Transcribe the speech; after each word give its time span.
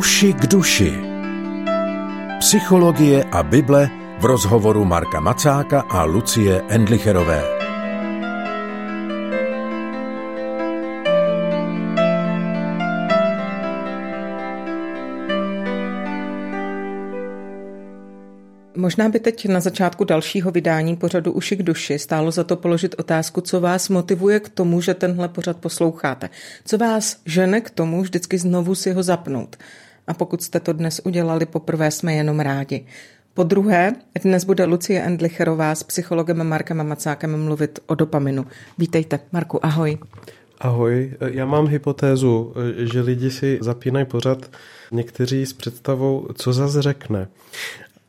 Uši 0.00 0.32
k 0.32 0.46
duši. 0.46 0.92
Psychologie 2.38 3.24
a 3.24 3.42
Bible 3.42 3.90
v 4.20 4.24
rozhovoru 4.24 4.84
Marka 4.84 5.20
Macáka 5.20 5.80
a 5.80 6.04
Lucie 6.04 6.62
Endlicherové. 6.68 7.44
Možná 18.76 19.08
by 19.08 19.20
teď 19.20 19.48
na 19.48 19.60
začátku 19.60 20.04
dalšího 20.04 20.50
vydání 20.50 20.96
pořadu 20.96 21.32
Uši 21.32 21.56
k 21.56 21.62
duši 21.62 21.98
stálo 21.98 22.30
za 22.30 22.44
to 22.44 22.56
položit 22.56 22.94
otázku, 22.98 23.40
co 23.40 23.60
vás 23.60 23.88
motivuje 23.88 24.40
k 24.40 24.48
tomu, 24.48 24.80
že 24.80 24.94
tenhle 24.94 25.28
pořad 25.28 25.56
posloucháte. 25.56 26.30
Co 26.64 26.78
vás 26.78 27.16
žene 27.26 27.60
k 27.60 27.70
tomu 27.70 28.02
vždycky 28.02 28.38
znovu 28.38 28.74
si 28.74 28.92
ho 28.92 29.02
zapnout. 29.02 29.56
A 30.10 30.14
pokud 30.14 30.42
jste 30.42 30.60
to 30.60 30.72
dnes 30.72 31.00
udělali, 31.04 31.46
poprvé 31.46 31.90
jsme 31.90 32.14
jenom 32.14 32.40
rádi. 32.40 32.84
Po 33.34 33.42
druhé, 33.42 33.92
dnes 34.22 34.44
bude 34.44 34.64
Lucie 34.64 35.02
Endlicherová 35.02 35.74
s 35.74 35.82
psychologem 35.82 36.48
Markem 36.48 36.86
Macákem 36.86 37.44
mluvit 37.44 37.78
o 37.86 37.94
dopaminu. 37.94 38.46
Vítejte, 38.78 39.20
Marku, 39.32 39.66
ahoj. 39.66 39.98
Ahoj, 40.58 41.12
já 41.20 41.46
mám 41.46 41.66
hypotézu, 41.66 42.54
že 42.76 43.00
lidi 43.00 43.30
si 43.30 43.58
zapínají 43.62 44.06
pořad 44.06 44.50
někteří 44.92 45.46
s 45.46 45.52
představou, 45.52 46.28
co 46.34 46.52
zase 46.52 46.82
řekne. 46.82 47.28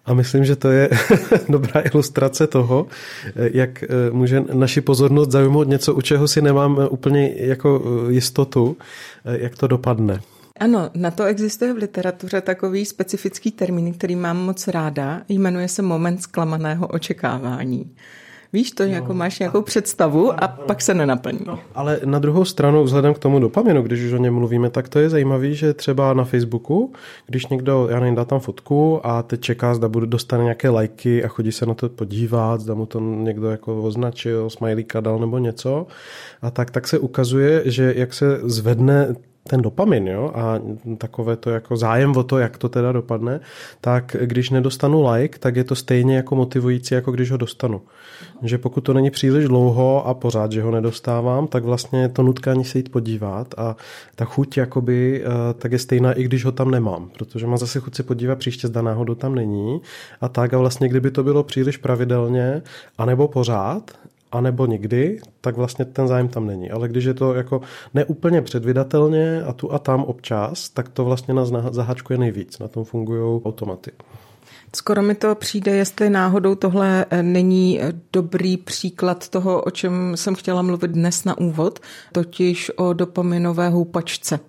A 0.05 0.13
myslím, 0.13 0.45
že 0.45 0.55
to 0.55 0.71
je 0.71 0.89
dobrá 1.49 1.81
ilustrace 1.93 2.47
toho, 2.47 2.87
jak 3.35 3.83
může 4.11 4.43
naši 4.53 4.81
pozornost 4.81 5.31
zaujmout 5.31 5.67
něco, 5.67 5.93
u 5.93 6.01
čeho 6.01 6.27
si 6.27 6.41
nemám 6.41 6.87
úplně 6.89 7.33
jako 7.35 7.83
jistotu, 8.09 8.77
jak 9.25 9.57
to 9.57 9.67
dopadne. 9.67 10.21
Ano, 10.61 10.89
na 10.95 11.11
to 11.11 11.23
existuje 11.23 11.73
v 11.73 11.77
literatuře 11.77 12.41
takový 12.41 12.85
specifický 12.85 13.51
termín, 13.51 13.93
který 13.93 14.15
mám 14.15 14.37
moc 14.37 14.67
ráda. 14.67 15.21
Jmenuje 15.29 15.67
se 15.67 15.81
moment 15.81 16.21
zklamaného 16.21 16.87
očekávání. 16.87 17.91
Víš 18.53 18.71
to, 18.71 18.83
no, 18.83 18.89
jako 18.89 19.13
máš 19.13 19.39
nějakou 19.39 19.61
představu 19.61 20.43
a 20.43 20.47
pak 20.47 20.81
se 20.81 20.93
nenaplní. 20.93 21.39
No, 21.45 21.59
ale 21.75 21.99
na 22.05 22.19
druhou 22.19 22.45
stranu, 22.45 22.83
vzhledem 22.83 23.13
k 23.13 23.19
tomu 23.19 23.39
dopaminu, 23.39 23.81
když 23.81 24.03
už 24.03 24.13
o 24.13 24.17
něm 24.17 24.33
mluvíme, 24.33 24.69
tak 24.69 24.89
to 24.89 24.99
je 24.99 25.09
zajímavé, 25.09 25.53
že 25.53 25.73
třeba 25.73 26.13
na 26.13 26.23
Facebooku, 26.23 26.93
když 27.27 27.47
někdo, 27.47 27.87
já 27.91 27.99
nevím, 27.99 28.15
dá 28.15 28.25
tam 28.25 28.39
fotku 28.39 29.07
a 29.07 29.23
teď 29.23 29.41
čeká, 29.41 29.75
zda 29.75 29.89
bude 29.89 30.05
dostane 30.05 30.43
nějaké 30.43 30.69
lajky 30.69 31.23
a 31.23 31.27
chodí 31.27 31.51
se 31.51 31.65
na 31.65 31.73
to 31.73 31.89
podívat, 31.89 32.61
zda 32.61 32.73
mu 32.73 32.85
to 32.85 32.99
někdo 32.99 33.49
jako 33.49 33.83
označil, 33.83 34.49
smajlíka 34.49 34.99
dal 34.99 35.19
nebo 35.19 35.37
něco, 35.37 35.87
a 36.41 36.51
tak, 36.51 36.71
tak 36.71 36.87
se 36.87 36.99
ukazuje, 36.99 37.61
že 37.65 37.93
jak 37.97 38.13
se 38.13 38.39
zvedne 38.43 39.15
ten 39.47 39.61
dopamin 39.61 40.07
jo, 40.07 40.31
a 40.35 40.59
takové 40.97 41.35
to 41.35 41.49
jako 41.49 41.77
zájem 41.77 42.17
o 42.17 42.23
to, 42.23 42.37
jak 42.37 42.57
to 42.57 42.69
teda 42.69 42.91
dopadne, 42.91 43.39
tak 43.81 44.15
když 44.21 44.49
nedostanu 44.49 45.11
like, 45.11 45.39
tak 45.39 45.55
je 45.55 45.63
to 45.63 45.75
stejně 45.75 46.15
jako 46.15 46.35
motivující, 46.35 46.93
jako 46.93 47.11
když 47.11 47.31
ho 47.31 47.37
dostanu. 47.37 47.81
Že 48.43 48.57
pokud 48.57 48.81
to 48.81 48.93
není 48.93 49.11
příliš 49.11 49.45
dlouho 49.45 50.07
a 50.07 50.13
pořád, 50.13 50.51
že 50.51 50.61
ho 50.61 50.71
nedostávám, 50.71 51.47
tak 51.47 51.63
vlastně 51.63 52.01
je 52.01 52.09
to 52.09 52.23
nutkání 52.23 52.65
se 52.65 52.77
jít 52.77 52.91
podívat 52.91 53.53
a 53.57 53.75
ta 54.15 54.25
chuť 54.25 54.57
jakoby, 54.57 55.23
eh, 55.23 55.53
tak 55.53 55.71
je 55.71 55.79
stejná, 55.79 56.13
i 56.13 56.23
když 56.23 56.45
ho 56.45 56.51
tam 56.51 56.71
nemám, 56.71 57.09
protože 57.17 57.47
mám 57.47 57.57
zase 57.57 57.79
chuť 57.79 57.95
se 57.95 58.03
podívat 58.03 58.39
příště, 58.39 58.67
zda 58.67 58.81
náhodou 58.81 59.15
tam 59.15 59.35
není 59.35 59.81
a 60.21 60.29
tak 60.29 60.53
a 60.53 60.57
vlastně 60.57 60.89
kdyby 60.89 61.11
to 61.11 61.23
bylo 61.23 61.43
příliš 61.43 61.77
pravidelně, 61.77 62.61
anebo 62.97 63.27
pořád, 63.27 63.91
anebo 64.31 64.65
nikdy, 64.65 65.19
tak 65.41 65.57
vlastně 65.57 65.85
ten 65.85 66.07
zájem 66.07 66.27
tam 66.27 66.47
není. 66.47 66.71
Ale 66.71 66.87
když 66.87 67.05
je 67.05 67.13
to 67.13 67.33
jako 67.33 67.61
neúplně 67.93 68.41
předvydatelně 68.41 69.43
a 69.43 69.53
tu 69.53 69.73
a 69.73 69.79
tam 69.79 70.03
občas, 70.03 70.69
tak 70.69 70.89
to 70.89 71.05
vlastně 71.05 71.33
nás 71.33 71.51
zahačkuje 71.71 72.19
nejvíc. 72.19 72.59
Na 72.59 72.67
tom 72.67 72.83
fungují 72.83 73.41
automaty. 73.43 73.91
Skoro 74.75 75.01
mi 75.01 75.15
to 75.15 75.35
přijde, 75.35 75.71
jestli 75.75 76.09
náhodou 76.09 76.55
tohle 76.55 77.05
eh, 77.09 77.23
není 77.23 77.81
eh, 77.81 77.93
dobrý 78.13 78.57
příklad 78.57 79.29
toho, 79.29 79.61
o 79.61 79.71
čem 79.71 80.17
jsem 80.17 80.35
chtěla 80.35 80.61
mluvit 80.61 80.91
dnes 80.91 81.23
na 81.23 81.37
úvod, 81.37 81.79
totiž 82.11 82.71
o 82.75 82.93
dopaminové 82.93 83.69
houpačce. 83.69 84.39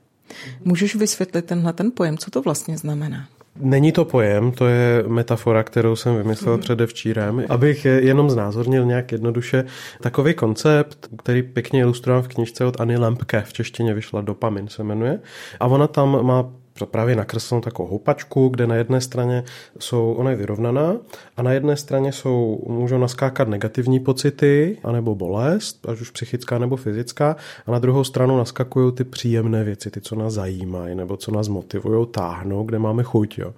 Můžeš 0.65 0.97
vysvětlit 0.97 1.45
tenhle 1.45 1.73
ten 1.73 1.91
pojem, 1.95 2.19
co 2.19 2.31
to 2.31 2.43
vlastně 2.43 2.79
znamená? 2.79 3.29
Není 3.57 3.93
to 3.93 4.05
pojem, 4.05 4.53
to 4.53 4.67
je 4.67 5.05
metafora, 5.07 5.63
kterou 5.63 5.97
jsem 5.97 6.17
vymyslel 6.17 6.55
mm. 6.55 6.61
předevčírem. 6.61 7.45
Abych 7.49 7.85
jenom 7.85 8.31
znázornil 8.31 8.85
nějak 8.85 9.13
jednoduše 9.13 9.65
takový 10.01 10.35
koncept, 10.35 11.09
který 11.19 11.43
pěkně 11.43 11.81
ilustroval 11.81 12.23
v 12.23 12.29
knižce 12.29 12.65
od 12.65 12.81
Anny 12.81 12.97
Lampke, 12.97 13.43
v 13.47 13.53
češtině 13.53 13.95
vyšla 13.95 14.21
Dopamin 14.21 14.69
se 14.69 14.85
jmenuje. 14.85 15.21
A 15.61 15.67
ona 15.67 15.87
tam 15.87 16.27
má 16.27 16.51
právě 16.91 17.17
nakreslenou 17.17 17.61
takovou 17.61 17.89
houpačku, 17.89 18.49
kde 18.49 18.67
na 18.67 18.75
jedné 18.75 19.01
straně 19.01 19.45
jsou, 19.79 20.13
ona 20.13 20.31
je 20.31 20.37
vyrovnaná 20.37 20.97
a 21.37 21.43
na 21.43 21.53
jedné 21.53 21.77
straně 21.77 22.13
jsou, 22.13 22.65
můžou 22.69 22.99
naskákat 22.99 23.49
negativní 23.49 24.01
pocity, 24.01 24.79
anebo 24.85 25.15
bolest, 25.15 25.89
ať 25.89 26.01
už 26.01 26.11
psychická 26.11 26.59
nebo 26.59 26.77
fyzická, 26.77 27.37
a 27.67 27.71
na 27.71 27.79
druhou 27.79 28.05
stranu 28.05 28.39
naskakují 28.39 28.93
ty 28.93 29.05
příjemné 29.05 29.65
věci, 29.65 29.91
ty, 29.91 30.01
co 30.01 30.17
nás 30.17 30.33
zajímají, 30.33 30.95
nebo 30.95 31.17
co 31.17 31.31
nás 31.31 31.49
motivují, 31.49 32.07
táhnou, 32.07 32.65
kde 32.65 32.79
máme 32.79 33.03
chuť. 33.03 33.39
Jo. 33.39 33.55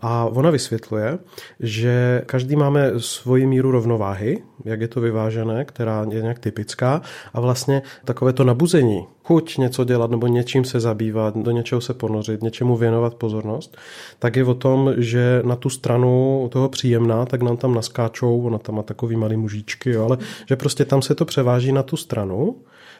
A 0.00 0.24
ona 0.24 0.50
vysvětluje, 0.50 1.18
že 1.60 2.22
každý 2.26 2.56
máme 2.56 2.90
svoji 2.98 3.46
míru 3.46 3.70
rovnováhy, 3.70 4.42
jak 4.64 4.80
je 4.80 4.88
to 4.88 5.00
vyvážené, 5.00 5.64
která 5.64 6.06
je 6.10 6.22
nějak 6.22 6.38
typická 6.38 7.02
a 7.32 7.40
vlastně 7.40 7.82
takové 8.04 8.32
to 8.32 8.44
nabuzení, 8.44 9.06
chuť 9.28 9.58
něco 9.58 9.84
dělat 9.84 10.10
nebo 10.10 10.26
něčím 10.26 10.64
se 10.64 10.80
zabývat, 10.80 11.36
do 11.36 11.50
něčeho 11.50 11.80
se 11.80 11.94
ponořit, 11.94 12.42
něčemu 12.42 12.76
věnovat 12.76 13.14
pozornost, 13.14 13.76
tak 14.18 14.36
je 14.36 14.44
o 14.44 14.54
tom, 14.54 14.94
že 14.96 15.42
na 15.44 15.56
tu 15.56 15.70
stranu 15.70 16.48
toho 16.52 16.68
příjemná, 16.68 17.26
tak 17.26 17.42
nám 17.42 17.56
tam 17.56 17.74
naskáčou, 17.74 18.42
ona 18.42 18.58
tam 18.58 18.74
má 18.74 18.82
takový 18.82 19.16
malý 19.16 19.36
mužičky, 19.36 19.90
jo, 19.90 20.04
ale 20.04 20.18
že 20.48 20.56
prostě 20.56 20.84
tam 20.84 21.02
se 21.02 21.14
to 21.14 21.24
převáží 21.24 21.72
na 21.72 21.82
tu 21.82 21.96
stranu 21.96 22.56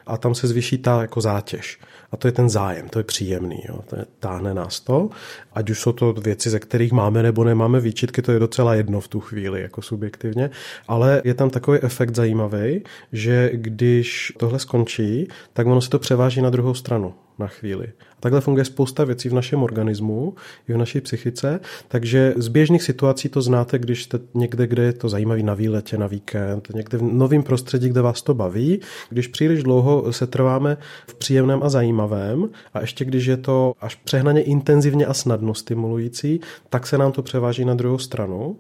a 0.08 0.16
tam 0.16 0.34
se 0.34 0.48
zvýší 0.48 0.78
ta 0.78 1.00
jako 1.02 1.20
zátěž. 1.20 1.78
A 2.12 2.16
to 2.16 2.28
je 2.28 2.32
ten 2.32 2.48
zájem, 2.48 2.88
to 2.88 2.98
je 2.98 3.04
příjemný, 3.04 3.62
jo. 3.69 3.80
To 3.86 3.96
je, 3.96 4.04
táhne 4.20 4.54
nás 4.54 4.80
to. 4.80 5.10
Ať 5.52 5.70
už 5.70 5.80
jsou 5.80 5.92
to 5.92 6.12
věci, 6.12 6.50
ze 6.50 6.58
kterých 6.58 6.92
máme 6.92 7.22
nebo 7.22 7.44
nemáme 7.44 7.80
výčitky, 7.80 8.22
to 8.22 8.32
je 8.32 8.38
docela 8.38 8.74
jedno 8.74 9.00
v 9.00 9.08
tu 9.08 9.20
chvíli, 9.20 9.62
jako 9.62 9.82
subjektivně. 9.82 10.50
Ale 10.88 11.22
je 11.24 11.34
tam 11.34 11.50
takový 11.50 11.78
efekt 11.82 12.16
zajímavý, 12.16 12.82
že 13.12 13.50
když 13.54 14.32
tohle 14.36 14.58
skončí, 14.58 15.28
tak 15.52 15.66
ono 15.66 15.80
se 15.80 15.91
to 15.91 15.98
převáží 15.98 16.42
na 16.42 16.50
druhou 16.50 16.75
stranu 16.75 17.14
na 17.38 17.47
chvíli. 17.47 17.87
A 17.87 18.21
takhle 18.21 18.41
funguje 18.41 18.65
spousta 18.65 19.04
věcí 19.04 19.28
v 19.28 19.34
našem 19.34 19.62
organismu 19.62 20.34
i 20.69 20.72
v 20.72 20.76
naší 20.76 21.00
psychice, 21.00 21.60
takže 21.88 22.34
z 22.37 22.49
běžných 22.49 22.82
situací 22.82 23.28
to 23.28 23.43
znáte, 23.43 23.78
když 23.78 24.04
jste 24.04 24.19
někde, 24.34 24.66
kde 24.66 24.82
je 24.82 24.93
to 24.93 25.09
zajímavý 25.09 25.43
na 25.43 25.54
výletě, 25.54 25.99
na 25.99 26.06
víkend, 26.06 26.69
někde 26.75 26.99
v 26.99 27.03
novém 27.03 27.43
prostředí, 27.43 27.88
kde 27.88 28.03
vás 28.03 28.22
to 28.22 28.34
baví, 28.34 28.81
když 29.10 29.26
příliš 29.26 29.62
dlouho 29.62 30.12
se 30.12 30.26
trváme 30.26 30.76
v 31.06 31.15
příjemném 31.15 31.62
a 31.62 31.69
zajímavém 31.69 32.49
a 32.75 32.81
ještě 32.81 33.04
když 33.04 33.26
je 33.26 33.37
to 33.37 33.72
až 33.81 33.94
přehnaně 33.94 34.43
intenzivně 34.43 35.06
a 35.06 35.15
snadno 35.15 35.55
stimulující, 35.55 36.41
tak 36.70 36.87
se 36.87 36.99
nám 36.99 37.12
to 37.12 37.22
převáží 37.22 37.65
na 37.65 37.75
druhou 37.75 37.99
stranu 37.99 38.56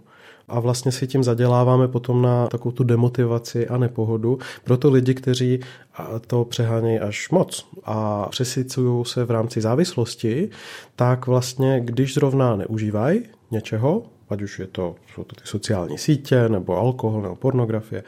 a 0.48 0.60
vlastně 0.60 0.92
si 0.92 1.06
tím 1.06 1.24
zaděláváme 1.24 1.88
potom 1.88 2.22
na 2.22 2.46
takovou 2.46 2.72
tu 2.72 2.84
demotivaci 2.84 3.68
a 3.68 3.78
nepohodu. 3.78 4.38
Proto 4.64 4.90
lidi, 4.90 5.14
kteří 5.14 5.60
to 6.26 6.44
přehánějí 6.44 6.98
až 6.98 7.30
moc 7.30 7.68
a 7.84 8.26
přesycují 8.30 9.04
se 9.04 9.24
v 9.24 9.30
rámci 9.30 9.60
závislosti, 9.60 10.50
tak 10.96 11.26
vlastně, 11.26 11.80
když 11.84 12.14
zrovna 12.14 12.56
neužívají 12.56 13.22
něčeho, 13.50 14.02
ať 14.28 14.42
už 14.42 14.58
je 14.58 14.66
to, 14.66 14.94
jsou 15.14 15.24
to 15.24 15.36
ty 15.36 15.42
sociální 15.44 15.98
sítě, 15.98 16.48
nebo 16.48 16.76
alkohol, 16.76 17.22
nebo 17.22 17.36
pornografie, 17.36 18.02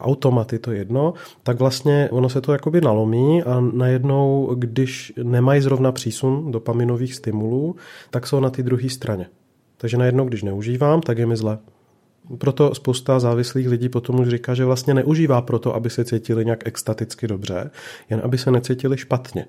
automaty, 0.00 0.58
to 0.58 0.72
jedno, 0.72 1.14
tak 1.42 1.58
vlastně 1.58 2.08
ono 2.12 2.28
se 2.28 2.40
to 2.40 2.52
jakoby 2.52 2.80
nalomí 2.80 3.42
a 3.42 3.60
najednou, 3.60 4.54
když 4.54 5.12
nemají 5.22 5.60
zrovna 5.60 5.92
přísun 5.92 6.52
dopaminových 6.52 7.14
stimulů, 7.14 7.76
tak 8.10 8.26
jsou 8.26 8.40
na 8.40 8.50
té 8.50 8.62
druhé 8.62 8.88
straně. 8.88 9.26
Takže 9.76 9.96
najednou, 9.96 10.24
když 10.24 10.42
neužívám, 10.42 11.00
tak 11.00 11.18
je 11.18 11.26
mi 11.26 11.36
zle. 11.36 11.58
Proto 12.38 12.74
spousta 12.74 13.20
závislých 13.20 13.68
lidí 13.68 13.88
potom 13.88 14.20
už 14.20 14.28
říká, 14.28 14.54
že 14.54 14.64
vlastně 14.64 14.94
neužívá 14.94 15.42
proto, 15.42 15.74
aby 15.74 15.90
se 15.90 16.04
cítili 16.04 16.44
nějak 16.44 16.66
extaticky 16.66 17.28
dobře, 17.28 17.70
jen 18.10 18.20
aby 18.24 18.38
se 18.38 18.50
necítili 18.50 18.96
špatně. 18.96 19.46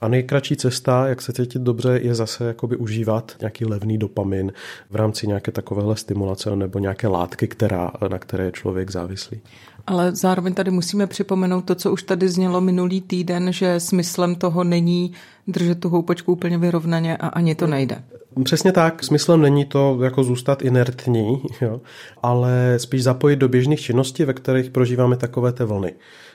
A 0.00 0.08
nejkratší 0.08 0.56
cesta, 0.56 1.08
jak 1.08 1.22
se 1.22 1.32
cítit 1.32 1.62
dobře, 1.62 2.00
je 2.02 2.14
zase 2.14 2.44
jakoby 2.44 2.76
užívat 2.76 3.36
nějaký 3.40 3.64
levný 3.64 3.98
dopamin 3.98 4.52
v 4.90 4.96
rámci 4.96 5.26
nějaké 5.26 5.52
takovéhle 5.52 5.96
stimulace 5.96 6.56
nebo 6.56 6.78
nějaké 6.78 7.08
látky, 7.08 7.48
která, 7.48 7.90
na 8.08 8.18
které 8.18 8.44
je 8.44 8.52
člověk 8.52 8.90
závislý. 8.90 9.40
Ale 9.86 10.16
zároveň 10.16 10.54
tady 10.54 10.70
musíme 10.70 11.06
připomenout 11.06 11.64
to, 11.64 11.74
co 11.74 11.92
už 11.92 12.02
tady 12.02 12.28
znělo 12.28 12.60
minulý 12.60 13.00
týden, 13.00 13.52
že 13.52 13.80
smyslem 13.80 14.34
toho 14.34 14.64
není 14.64 15.12
držet 15.46 15.80
tu 15.80 15.88
houpačku 15.88 16.32
úplně 16.32 16.58
vyrovnaně 16.58 17.16
a 17.16 17.26
ani 17.26 17.54
to 17.54 17.66
nejde. 17.66 18.02
Přesně 18.44 18.72
tak, 18.72 19.04
smyslem 19.04 19.42
není 19.42 19.64
to 19.64 19.98
jako 20.02 20.24
zůstat 20.24 20.62
inertní, 20.62 21.42
jo, 21.60 21.80
ale 22.22 22.74
spíš 22.76 23.02
zapojit 23.02 23.36
do 23.36 23.48
běžných 23.48 23.80
činností, 23.80 24.24
ve 24.24 24.32
kterých 24.32 24.70
prožíváme 24.70 25.16
takové 25.16 25.52
ty 25.52 25.64
vlny. 25.64 25.92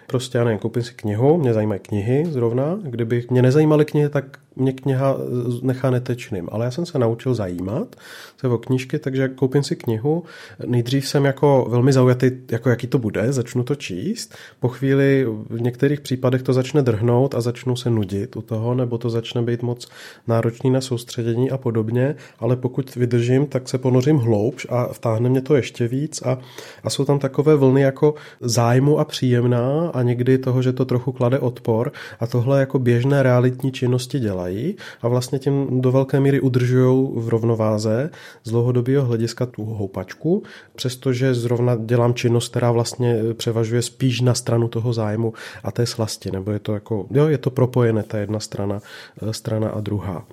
Prostě 0.08 0.38
já 0.38 0.44
nevím, 0.44 0.60
koupím 0.60 0.84
si 0.84 0.94
knihu, 0.94 1.38
mě 1.38 1.54
zajímají 1.54 1.80
knihy 1.80 2.26
zrovna, 2.26 2.80
kdyby 2.84 3.26
mě 3.30 3.42
nezajímaly 3.42 3.86
knihy, 3.86 4.10
tak 4.10 4.40
mě 4.56 4.74
kniha 4.74 5.18
nechá 5.62 5.90
netečným, 5.90 6.50
ale 6.52 6.66
já 6.66 6.72
jsem 6.72 6.86
se 6.86 7.00
naučil 7.00 7.34
zajímat 7.34 7.96
se 8.42 8.48
o 8.48 8.58
knížky, 8.58 9.00
takže 9.00 9.28
koupím 9.28 9.64
si 9.64 9.76
knihu. 9.76 10.24
Nejdřív 10.66 11.08
jsem 11.08 11.26
jako 11.26 11.68
velmi 11.70 11.94
zaujatý, 11.94 12.32
jako 12.52 12.70
jaký 12.70 12.88
to 12.88 13.00
bude, 13.00 13.34
začnu 13.34 13.64
to 13.64 13.76
číst. 13.76 14.36
Po 14.60 14.68
chvíli 14.68 15.26
v 15.50 15.62
některých 15.62 16.02
případech 16.02 16.44
to 16.44 16.54
začne 16.54 16.82
drhnout 16.82 17.36
a 17.36 17.42
začnu 17.42 17.76
se 17.76 17.90
nudit 17.90 18.36
u 18.36 18.42
toho, 18.42 18.74
nebo 18.74 18.98
to 18.98 19.10
začne 19.10 19.42
být 19.42 19.62
moc 19.62 19.88
náročný 20.28 20.70
na 20.70 20.82
soustředění 20.82 21.52
a 21.52 21.58
podobně, 21.58 22.16
ale 22.40 22.56
pokud 22.56 22.96
vydržím, 22.96 23.46
tak 23.46 23.70
se 23.70 23.78
ponořím 23.78 24.18
hloubš 24.18 24.68
a 24.70 24.94
vtáhne 24.94 25.30
mě 25.30 25.42
to 25.42 25.56
ještě 25.56 25.88
víc 25.88 26.22
a, 26.22 26.38
a 26.84 26.90
jsou 26.90 27.06
tam 27.06 27.20
takové 27.20 27.56
vlny 27.56 27.82
jako 27.82 28.16
zájmu 28.42 29.00
a 29.00 29.06
příjemná 29.06 29.90
a 29.94 30.02
někdy 30.02 30.38
toho, 30.38 30.62
že 30.62 30.74
to 30.74 30.86
trochu 30.86 31.12
klade 31.12 31.40
odpor 31.40 31.92
a 32.20 32.28
tohle 32.28 32.60
jako 32.60 32.80
běžné 32.80 33.24
realitní 33.24 33.72
činnosti 33.72 34.20
dělají 34.42 34.76
a 35.02 35.08
vlastně 35.08 35.40
tím 35.40 35.82
do 35.82 35.92
velké 35.92 36.20
míry 36.20 36.42
udržují 36.42 37.10
v 37.16 37.30
rovnováze 37.30 38.10
z 38.44 38.50
dlouhodobého 38.50 39.06
hlediska 39.06 39.46
tu 39.46 39.64
houpačku, 39.64 40.44
přestože 40.76 41.34
zrovna 41.34 41.76
dělám 41.76 42.14
činnost, 42.14 42.50
která 42.50 42.72
vlastně 42.72 43.20
převažuje 43.34 43.82
spíš 43.82 44.22
na 44.22 44.34
stranu 44.34 44.68
toho 44.68 44.94
zájmu 44.94 45.34
a 45.64 45.72
té 45.72 45.86
slasti, 45.86 46.32
nebo 46.32 46.52
je 46.52 46.60
to 46.60 46.74
jako, 46.74 47.06
jo, 47.12 47.28
je 47.28 47.38
to 47.38 47.50
propojené, 47.50 48.04
ta 48.04 48.18
jedna 48.18 48.40
strana, 48.40 48.80
eh, 49.22 49.34
strana 49.34 49.70
a 49.70 49.80
druhá. 49.80 50.26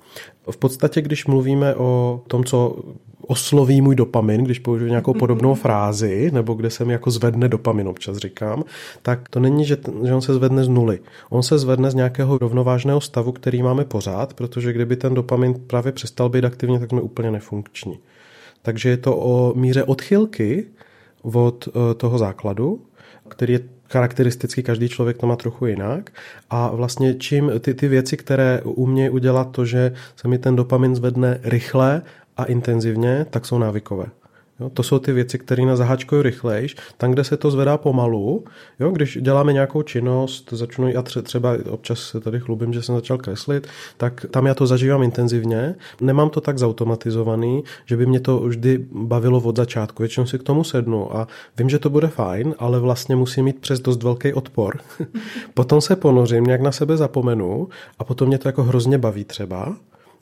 V 0.51 0.57
podstatě, 0.57 1.01
když 1.01 1.25
mluvíme 1.25 1.75
o 1.75 2.21
tom, 2.27 2.43
co 2.43 2.77
osloví 3.29 3.81
můj 3.81 3.95
dopamin, 3.95 4.43
když 4.43 4.59
použiju 4.59 4.89
nějakou 4.89 5.13
podobnou 5.13 5.55
frázi, 5.55 6.31
nebo 6.33 6.53
kde 6.53 6.69
se 6.69 6.85
mi 6.85 6.93
jako 6.93 7.11
zvedne 7.11 7.49
dopamin, 7.49 7.87
občas 7.87 8.17
říkám, 8.17 8.63
tak 9.01 9.29
to 9.29 9.39
není, 9.39 9.65
že, 9.65 9.77
že 10.05 10.13
on 10.13 10.21
se 10.21 10.33
zvedne 10.33 10.63
z 10.63 10.67
nuly. 10.67 10.99
On 11.29 11.43
se 11.43 11.59
zvedne 11.59 11.91
z 11.91 11.95
nějakého 11.95 12.37
rovnovážného 12.37 13.01
stavu, 13.01 13.31
který 13.31 13.63
máme 13.63 13.85
pořád, 13.85 14.33
protože 14.33 14.73
kdyby 14.73 14.95
ten 14.95 15.13
dopamin 15.13 15.53
právě 15.67 15.91
přestal 15.91 16.29
být 16.29 16.45
aktivně, 16.45 16.79
tak 16.79 16.89
jsme 16.89 17.01
úplně 17.01 17.31
nefunkční. 17.31 17.99
Takže 18.61 18.89
je 18.89 18.97
to 18.97 19.17
o 19.17 19.53
míře 19.55 19.83
odchylky 19.83 20.65
od 21.23 21.67
eh, 21.67 21.93
toho 21.93 22.17
základu, 22.17 22.81
který 23.29 23.53
je 23.53 23.59
charakteristicky, 23.89 24.63
každý 24.63 24.89
člověk 24.89 25.17
to 25.17 25.27
má 25.27 25.35
trochu 25.35 25.65
jinak. 25.65 26.09
A 26.49 26.75
vlastně 26.75 27.13
čím 27.13 27.51
ty, 27.59 27.73
ty 27.73 27.87
věci, 27.87 28.17
které 28.17 28.61
umějí 28.63 29.09
udělat 29.09 29.51
to, 29.51 29.65
že 29.65 29.91
se 30.15 30.27
mi 30.27 30.37
ten 30.37 30.55
dopamin 30.55 30.95
zvedne 30.95 31.39
rychle 31.43 32.01
a 32.39 32.43
intenzivně, 32.43 33.25
tak 33.29 33.45
jsou 33.45 33.57
návykové. 33.57 34.05
Jo, 34.59 34.69
to 34.69 34.83
jsou 34.83 34.99
ty 34.99 35.11
věci, 35.11 35.37
které 35.37 35.65
na 35.65 35.75
zaháčkují 35.75 36.23
rychlejš. 36.23 36.75
Tam, 36.97 37.11
kde 37.11 37.23
se 37.23 37.37
to 37.37 37.51
zvedá 37.51 37.77
pomalu, 37.77 38.43
jo, 38.79 38.91
když 38.91 39.17
děláme 39.21 39.53
nějakou 39.53 39.81
činnost, 39.81 40.49
začnu 40.51 40.87
a 40.97 41.01
třeba 41.01 41.57
občas 41.69 41.99
se 41.99 42.19
tady 42.19 42.39
chlubím, 42.39 42.73
že 42.73 42.81
jsem 42.81 42.95
začal 42.95 43.17
kreslit, 43.17 43.67
tak 43.97 44.25
tam 44.31 44.45
já 44.45 44.53
to 44.53 44.67
zažívám 44.67 45.03
intenzivně. 45.03 45.75
Nemám 46.01 46.29
to 46.29 46.41
tak 46.41 46.57
zautomatizovaný, 46.57 47.63
že 47.85 47.97
by 47.97 48.05
mě 48.05 48.19
to 48.19 48.39
vždy 48.39 48.85
bavilo 48.91 49.39
od 49.39 49.57
začátku. 49.57 50.03
Většinou 50.03 50.25
si 50.25 50.39
k 50.39 50.43
tomu 50.43 50.63
sednu 50.63 51.15
a 51.17 51.27
vím, 51.57 51.69
že 51.69 51.79
to 51.79 51.89
bude 51.89 52.07
fajn, 52.07 52.55
ale 52.59 52.79
vlastně 52.79 53.15
musím 53.15 53.45
mít 53.45 53.59
přes 53.59 53.79
dost 53.79 54.03
velký 54.03 54.33
odpor. 54.33 54.79
potom 55.53 55.81
se 55.81 55.95
ponořím, 55.95 56.43
nějak 56.43 56.61
na 56.61 56.71
sebe 56.71 56.97
zapomenu 56.97 57.69
a 57.99 58.03
potom 58.03 58.27
mě 58.27 58.37
to 58.37 58.47
jako 58.47 58.63
hrozně 58.63 58.97
baví 58.97 59.23
třeba 59.23 59.75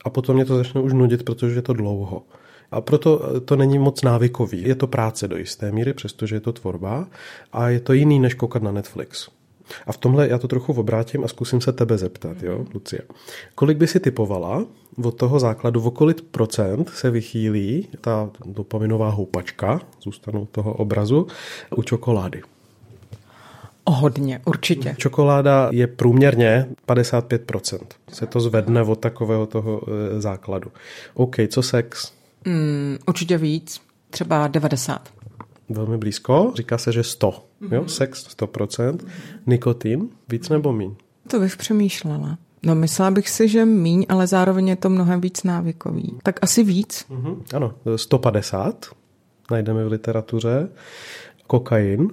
a 0.06 0.10
potom 0.10 0.36
mě 0.36 0.46
to 0.46 0.56
začne 0.56 0.82
už 0.82 0.94
nudit, 0.94 1.24
protože 1.24 1.56
je 1.56 1.62
to 1.62 1.74
dlouho. 1.74 2.24
A 2.72 2.82
proto 2.82 3.42
to 3.42 3.56
není 3.56 3.80
moc 3.80 4.02
návykový. 4.02 4.64
Je 4.68 4.76
to 4.76 4.88
práce 4.88 5.28
do 5.28 5.38
jisté 5.38 5.72
míry, 5.72 5.94
přestože 5.94 6.36
je 6.36 6.40
to 6.40 6.54
tvorba 6.54 7.08
a 7.54 7.70
je 7.70 7.80
to 7.80 7.94
jiný, 7.94 8.20
než 8.20 8.34
koukat 8.34 8.64
na 8.64 8.72
Netflix. 8.72 9.30
A 9.88 9.92
v 9.92 9.98
tomhle 9.98 10.30
já 10.30 10.38
to 10.38 10.48
trochu 10.48 10.74
obrátím 10.74 11.24
a 11.24 11.28
zkusím 11.28 11.62
se 11.62 11.74
tebe 11.74 11.98
zeptat, 11.98 12.44
jo, 12.44 12.66
Lucie. 12.74 13.02
Kolik 13.56 13.78
by 13.78 13.88
si 13.88 14.00
typovala 14.00 14.66
od 15.04 15.12
toho 15.12 15.40
základu, 15.40 15.82
v 15.82 15.92
kolik 15.92 16.22
procent 16.22 16.90
se 16.90 17.12
vychýlí 17.12 17.88
ta 18.02 18.30
dopaminová 18.46 19.10
houpačka, 19.10 19.82
zůstanu 20.02 20.48
toho 20.52 20.74
obrazu, 20.74 21.28
u 21.76 21.84
čokolády? 21.84 22.42
O 23.88 23.92
hodně, 23.92 24.42
určitě. 24.46 24.96
Čokoláda 24.98 25.70
je 25.72 25.88
průměrně 25.88 26.68
55%. 26.88 27.80
Se 28.12 28.26
to 28.26 28.40
zvedne 28.40 28.82
od 28.82 29.00
takového 29.00 29.46
toho 29.46 29.82
e, 29.88 30.22
základu. 30.22 30.72
OK, 31.14 31.36
co 31.48 31.64
sex? 31.64 32.14
Mm, 32.46 32.98
určitě 33.08 33.38
víc, 33.38 33.82
třeba 34.10 34.48
90. 34.48 35.10
Velmi 35.70 35.98
blízko, 35.98 36.52
říká 36.56 36.78
se, 36.78 36.92
že 36.92 37.04
100. 37.04 37.30
Mm-hmm. 37.30 37.74
Jo, 37.74 37.88
sex 37.88 38.38
100%. 38.38 38.98
Nikotin, 39.46 40.10
víc 40.30 40.50
nebo 40.50 40.74
míň? 40.74 40.96
To 41.28 41.40
bych 41.40 41.58
přemýšlela. 41.58 42.38
No 42.64 42.76
myslela 42.76 43.12
bych 43.12 43.30
si, 43.30 43.48
že 43.48 43.66
míň, 43.66 44.06
ale 44.10 44.28
zároveň 44.28 44.68
je 44.68 44.76
to 44.76 44.90
mnohem 44.90 45.22
víc 45.22 45.44
návykový. 45.44 46.18
Tak 46.24 46.40
asi 46.42 46.64
víc. 46.64 47.06
Mm-hmm. 47.10 47.38
Ano, 47.56 47.74
150 47.96 48.86
najdeme 49.52 49.86
v 49.86 49.92
literatuře. 49.92 50.70
Kokain. 51.48 52.08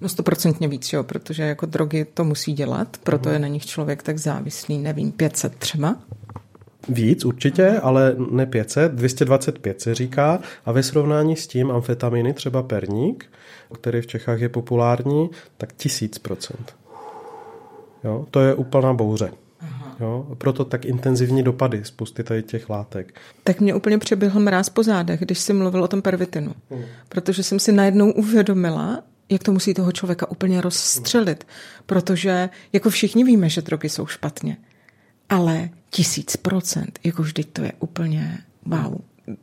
No 0.00 0.08
stoprocentně 0.08 0.68
víc, 0.68 0.92
jo, 0.92 1.02
protože 1.02 1.42
jako 1.42 1.66
drogy 1.66 2.06
to 2.14 2.24
musí 2.24 2.52
dělat, 2.52 2.96
proto 3.02 3.30
je 3.30 3.38
na 3.38 3.48
nich 3.48 3.66
člověk 3.66 4.02
tak 4.02 4.18
závislý, 4.18 4.78
nevím, 4.78 5.12
500 5.12 5.54
třeba. 5.54 5.96
Víc 6.88 7.24
určitě, 7.24 7.80
ale 7.82 8.16
ne 8.30 8.46
500, 8.46 8.92
225 8.92 9.80
se 9.80 9.94
říká 9.94 10.40
a 10.64 10.72
ve 10.72 10.82
srovnání 10.82 11.36
s 11.36 11.46
tím 11.46 11.70
amfetaminy, 11.70 12.32
třeba 12.32 12.62
perník, 12.62 13.26
který 13.74 14.00
v 14.00 14.06
Čechách 14.06 14.40
je 14.40 14.48
populární, 14.48 15.30
tak 15.56 15.72
tisíc 15.72 16.18
procent. 16.18 16.74
Jo, 18.04 18.26
to 18.30 18.40
je 18.40 18.54
úplná 18.54 18.94
bouře. 18.94 19.30
Jo, 20.00 20.26
proto 20.38 20.64
tak 20.64 20.84
intenzivní 20.84 21.42
dopady 21.42 21.84
spusty 21.84 22.24
tady 22.24 22.42
těch 22.42 22.70
látek. 22.70 23.14
Tak 23.44 23.60
mě 23.60 23.74
úplně 23.74 23.98
přeběhl 23.98 24.40
mráz 24.40 24.68
po 24.68 24.82
zádech, 24.82 25.20
když 25.20 25.38
jsi 25.38 25.52
mluvil 25.52 25.84
o 25.84 25.88
tom 25.88 26.02
pervitinu. 26.02 26.54
Hmm. 26.70 26.84
Protože 27.08 27.42
jsem 27.42 27.58
si 27.58 27.72
najednou 27.72 28.10
uvědomila, 28.12 29.02
jak 29.28 29.42
to 29.42 29.52
musí 29.52 29.74
toho 29.74 29.92
člověka 29.92 30.30
úplně 30.30 30.60
rozstřelit. 30.60 31.46
Protože 31.86 32.48
jako 32.72 32.90
všichni 32.90 33.24
víme, 33.24 33.48
že 33.48 33.62
drogy 33.62 33.88
jsou 33.88 34.06
špatně 34.06 34.56
ale 35.28 35.68
tisíc 35.90 36.36
procent, 36.36 36.98
jako 37.04 37.22
vždyť 37.22 37.48
to 37.52 37.62
je 37.62 37.72
úplně 37.80 38.38
wow. 38.66 38.94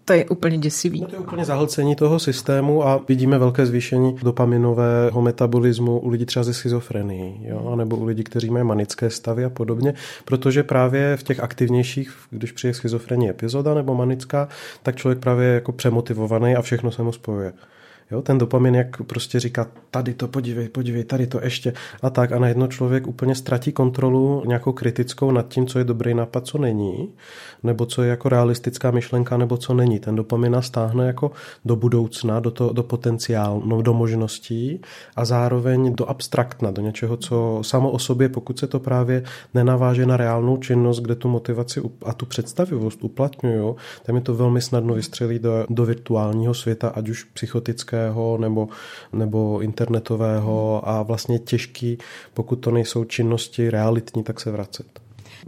To 0.05 0.13
je 0.13 0.25
úplně 0.25 0.57
děsivý. 0.57 1.01
No 1.01 1.07
to 1.07 1.15
je 1.15 1.19
úplně 1.19 1.45
zahlcení 1.45 1.95
toho 1.95 2.19
systému 2.19 2.87
a 2.87 3.01
vidíme 3.07 3.37
velké 3.37 3.65
zvýšení 3.65 4.15
dopaminového 4.23 5.21
metabolismu 5.21 5.99
u 5.99 6.09
lidí 6.09 6.25
třeba 6.25 6.43
ze 6.43 6.53
schizofrenií, 6.53 7.39
jo? 7.47 7.75
nebo 7.75 7.97
u 7.97 8.05
lidí, 8.05 8.23
kteří 8.23 8.49
mají 8.49 8.65
manické 8.65 9.09
stavy 9.09 9.45
a 9.45 9.49
podobně, 9.49 9.93
protože 10.25 10.63
právě 10.63 11.17
v 11.17 11.23
těch 11.23 11.39
aktivnějších, 11.39 12.13
když 12.29 12.51
přijde 12.51 12.73
schizofrenie 12.73 13.29
epizoda 13.29 13.73
nebo 13.73 13.95
manická, 13.95 14.49
tak 14.83 14.95
člověk 14.95 15.19
právě 15.19 15.47
je 15.47 15.53
jako 15.53 15.71
přemotivovaný 15.71 16.55
a 16.55 16.61
všechno 16.61 16.91
se 16.91 17.03
mu 17.03 17.11
spojuje. 17.11 17.53
Jo, 18.11 18.21
ten 18.21 18.37
dopamin, 18.37 18.75
jak 18.75 19.01
prostě 19.01 19.39
říká, 19.39 19.67
tady 19.91 20.13
to 20.13 20.27
podívej, 20.27 20.69
podívej, 20.69 21.03
tady 21.03 21.27
to 21.27 21.39
ještě 21.43 21.73
a 22.01 22.09
tak. 22.09 22.31
A 22.31 22.39
najednou 22.39 22.67
člověk 22.67 23.07
úplně 23.07 23.35
ztratí 23.35 23.71
kontrolu 23.71 24.43
nějakou 24.45 24.71
kritickou 24.71 25.31
nad 25.31 25.47
tím, 25.47 25.67
co 25.67 25.79
je 25.79 25.85
dobrý 25.85 26.13
nápad, 26.13 26.45
co 26.45 26.57
není, 26.57 27.09
nebo 27.63 27.85
co 27.85 28.03
je 28.03 28.09
jako 28.09 28.29
realistická 28.29 28.91
myšlenka, 28.91 29.37
nebo 29.37 29.57
co 29.57 29.73
není. 29.73 29.99
Ten 29.99 30.15
dopamin 30.15 30.57
stáhne 30.59 31.07
jako 31.07 31.31
do 31.65 31.75
budoucna, 31.75 32.39
do, 32.39 32.51
to, 32.51 32.73
do 32.73 32.83
potenciálu, 32.83 33.63
no, 33.65 33.81
do 33.81 33.93
možností 33.93 34.81
a 35.15 35.25
zároveň 35.25 35.95
do 35.95 36.09
abstraktna, 36.09 36.71
do 36.71 36.81
něčeho, 36.81 37.17
co 37.17 37.59
samo 37.61 37.91
o 37.91 37.99
sobě, 37.99 38.29
pokud 38.29 38.59
se 38.59 38.67
to 38.67 38.79
právě 38.79 39.23
nenaváže 39.53 40.05
na 40.05 40.17
reálnou 40.17 40.57
činnost, 40.57 40.99
kde 40.99 41.15
tu 41.15 41.29
motivaci 41.29 41.81
a 42.05 42.13
tu 42.13 42.25
představivost 42.25 43.03
uplatňuju, 43.03 43.75
tam 44.03 44.15
je 44.15 44.21
to 44.21 44.33
velmi 44.35 44.61
snadno 44.61 44.93
vystřelí 44.93 45.39
do, 45.39 45.65
do 45.69 45.85
virtuálního 45.85 46.53
světa, 46.53 46.89
ať 46.89 47.09
už 47.09 47.23
psychotické 47.23 47.92
fyzického 47.93 48.37
nebo, 48.37 48.67
nebo 49.13 49.61
internetového 49.61 50.81
a 50.89 51.03
vlastně 51.03 51.39
těžký, 51.39 51.97
pokud 52.33 52.55
to 52.55 52.71
nejsou 52.71 53.03
činnosti 53.03 53.69
realitní, 53.69 54.23
tak 54.23 54.39
se 54.39 54.51
vracet. 54.51 54.85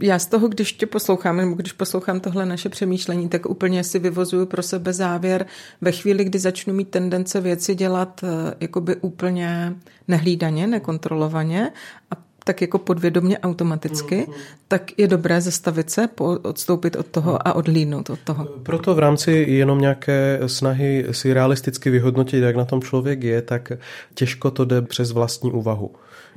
Já 0.00 0.18
z 0.18 0.26
toho, 0.26 0.48
když 0.48 0.72
tě 0.72 0.86
poslouchám, 0.86 1.36
nebo 1.36 1.54
když 1.54 1.72
poslouchám 1.72 2.20
tohle 2.20 2.46
naše 2.46 2.68
přemýšlení, 2.68 3.28
tak 3.28 3.46
úplně 3.46 3.84
si 3.84 3.98
vyvozuju 3.98 4.46
pro 4.46 4.62
sebe 4.62 4.92
závěr 4.92 5.46
ve 5.80 5.92
chvíli, 5.92 6.24
kdy 6.24 6.38
začnu 6.38 6.74
mít 6.74 6.88
tendence 6.88 7.40
věci 7.40 7.74
dělat 7.74 8.20
eh, 8.24 8.54
jakoby 8.60 8.96
úplně 8.96 9.74
nehlídaně, 10.08 10.66
nekontrolovaně 10.66 11.72
a 12.10 12.14
tak 12.44 12.60
jako 12.60 12.78
podvědomně 12.78 13.38
automaticky, 13.38 14.16
mm-hmm. 14.16 14.34
Tak 14.68 14.98
je 14.98 15.08
dobré 15.08 15.40
zastavit 15.40 15.90
se, 15.90 16.08
odstoupit 16.42 16.96
od 16.96 17.06
toho 17.06 17.48
a 17.48 17.52
odlínout 17.52 18.10
od 18.10 18.18
toho. 18.18 18.44
Proto 18.44 18.94
v 18.94 18.98
rámci 18.98 19.32
jenom 19.48 19.80
nějaké 19.80 20.40
snahy 20.46 21.06
si 21.10 21.32
realisticky 21.32 21.90
vyhodnotit, 21.90 22.42
jak 22.42 22.56
na 22.56 22.64
tom 22.64 22.82
člověk 22.82 23.22
je, 23.22 23.42
tak 23.42 23.72
těžko 24.14 24.50
to 24.50 24.64
jde 24.64 24.82
přes 24.82 25.12
vlastní 25.12 25.52
úvahu. 25.52 25.90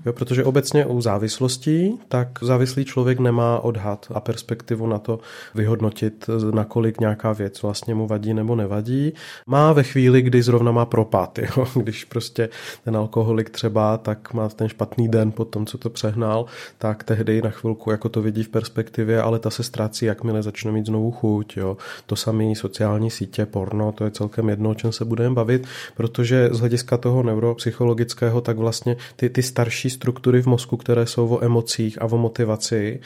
Jo, 0.06 0.14
protože 0.14 0.44
obecně 0.44 0.86
u 0.86 1.02
závislostí, 1.02 2.00
tak 2.08 2.28
závislý 2.42 2.86
člověk 2.86 3.20
nemá 3.20 3.60
odhad 3.60 4.08
a 4.14 4.20
perspektivu 4.20 4.88
na 4.88 5.00
to 5.00 5.20
vyhodnotit, 5.56 6.30
nakolik 6.54 7.00
nějaká 7.00 7.34
věc 7.34 7.62
vlastně 7.62 7.96
mu 7.96 8.08
vadí 8.08 8.34
nebo 8.34 8.56
nevadí. 8.56 9.14
Má 9.46 9.74
ve 9.74 9.84
chvíli, 9.84 10.22
kdy 10.22 10.42
zrovna 10.44 10.72
má 10.72 10.86
propad, 10.86 11.40
jo? 11.58 11.68
když 11.76 12.06
prostě 12.06 12.50
ten 12.84 12.98
alkoholik 12.98 13.50
třeba 13.50 13.98
tak 13.98 14.34
má 14.34 14.50
ten 14.50 14.70
špatný 14.70 15.08
den 15.08 15.32
po 15.32 15.46
tom, 15.46 15.66
co 15.66 15.78
to 15.78 15.90
přehnal, 15.90 16.46
tak 16.78 17.04
tehdy 17.04 17.42
na 17.42 17.50
chvilku 17.50 17.92
jako 17.92 18.10
to 18.10 18.19
vidí 18.22 18.44
v 18.44 18.50
perspektivě, 18.50 19.22
ale 19.22 19.40
ta 19.40 19.50
se 19.50 19.64
ztrácí, 19.64 20.06
jakmile 20.06 20.44
začne 20.44 20.72
mít 20.72 20.86
znovu 20.86 21.12
chuť. 21.12 21.58
Jo? 21.58 21.78
To 22.06 22.16
samé 22.16 22.56
sociální 22.56 23.12
sítě, 23.12 23.46
porno, 23.46 23.92
to 23.92 24.06
je 24.06 24.12
celkem 24.12 24.50
jedno, 24.50 24.70
o 24.70 24.76
čem 24.76 24.92
se 24.92 25.06
budeme 25.06 25.36
bavit, 25.36 25.68
protože 25.96 26.50
z 26.52 26.60
hlediska 26.60 26.98
toho 26.98 27.24
neuropsychologického, 27.24 28.42
tak 28.42 28.58
vlastně 28.58 28.98
ty, 29.16 29.30
ty 29.30 29.44
starší 29.44 29.90
struktury 29.90 30.42
v 30.42 30.48
mozku, 30.48 30.78
které 30.78 31.06
jsou 31.06 31.28
o 31.28 31.44
emocích 31.44 32.02
a 32.02 32.06
o 32.06 32.18
motivaci, 32.18 33.00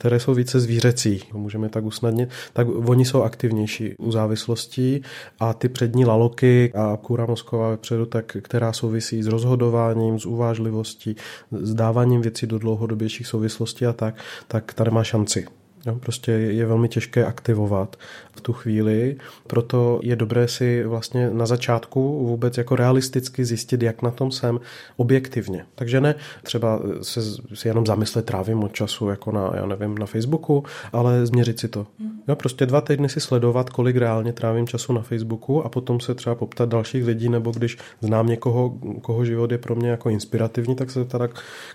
které 0.00 0.20
jsou 0.20 0.34
více 0.34 0.60
zvířecí, 0.60 1.22
můžeme 1.32 1.68
tak 1.68 1.84
usnadnit, 1.84 2.28
tak 2.52 2.66
oni 2.68 3.04
jsou 3.04 3.22
aktivnější 3.22 3.94
u 3.98 4.12
závislostí 4.12 5.02
a 5.40 5.54
ty 5.54 5.68
přední 5.68 6.04
laloky 6.04 6.72
a 6.74 6.98
kůra 7.02 7.26
mozková 7.26 7.70
vepředu, 7.70 8.06
tak, 8.06 8.36
která 8.42 8.72
souvisí 8.72 9.22
s 9.22 9.26
rozhodováním, 9.26 10.18
s 10.18 10.26
uvážlivostí, 10.26 11.16
s 11.52 11.74
dáváním 11.74 12.20
věcí 12.20 12.46
do 12.46 12.58
dlouhodobějších 12.58 13.26
souvislostí 13.26 13.86
a 13.86 13.92
tak, 13.92 14.14
tak 14.48 14.59
ta 14.74 14.84
nemá 14.84 15.04
šanci. 15.04 15.46
Jo, 15.86 15.94
prostě 15.94 16.32
je 16.32 16.66
velmi 16.66 16.88
těžké 16.88 17.24
aktivovat 17.24 17.96
v 18.32 18.40
tu 18.40 18.52
chvíli, 18.52 19.16
proto 19.46 20.00
je 20.02 20.16
dobré 20.16 20.48
si 20.48 20.84
vlastně 20.84 21.30
na 21.30 21.46
začátku 21.46 22.26
vůbec 22.26 22.58
jako 22.58 22.76
realisticky 22.76 23.44
zjistit, 23.44 23.82
jak 23.82 24.02
na 24.02 24.10
tom 24.10 24.30
jsem 24.30 24.60
objektivně. 24.96 25.64
Takže 25.74 26.00
ne 26.00 26.14
třeba 26.42 26.80
se 27.02 27.22
si 27.54 27.68
jenom 27.68 27.86
zamyslet 27.86 28.26
trávím 28.26 28.64
od 28.64 28.72
času 28.72 29.08
jako 29.08 29.32
na, 29.32 29.52
já 29.54 29.66
nevím, 29.66 29.98
na 29.98 30.06
Facebooku, 30.06 30.64
ale 30.92 31.26
změřit 31.26 31.60
si 31.60 31.68
to. 31.68 31.86
Jo, 32.28 32.36
prostě 32.36 32.66
dva 32.66 32.80
týdny 32.80 33.08
si 33.08 33.20
sledovat, 33.20 33.70
kolik 33.70 33.96
reálně 33.96 34.32
trávím 34.32 34.66
času 34.66 34.92
na 34.92 35.02
Facebooku 35.02 35.64
a 35.64 35.68
potom 35.68 36.00
se 36.00 36.14
třeba 36.14 36.34
poptat 36.34 36.68
dalších 36.68 37.04
lidí, 37.04 37.28
nebo 37.28 37.50
když 37.50 37.78
znám 38.00 38.26
někoho, 38.26 38.78
koho 39.02 39.24
život 39.24 39.52
je 39.52 39.58
pro 39.58 39.74
mě 39.74 39.90
jako 39.90 40.10
inspirativní, 40.10 40.74
tak 40.74 40.90
se 40.90 41.04
teda 41.04 41.28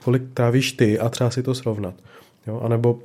kolik 0.03 0.23
trávíš 0.33 0.71
ty 0.71 0.99
a 0.99 1.09
třeba 1.09 1.29
si 1.29 1.43
to 1.43 1.55
srovnat. 1.55 1.93
Jo, 2.47 2.61
anebo 2.61 2.99